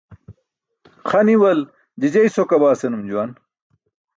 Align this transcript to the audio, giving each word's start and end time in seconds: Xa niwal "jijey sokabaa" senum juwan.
Xa 1.09 1.19
niwal 1.27 1.59
"jijey 1.99 2.27
sokabaa" 2.37 2.75
senum 2.81 3.03
juwan. 3.09 3.29